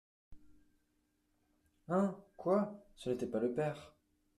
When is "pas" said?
3.27-3.39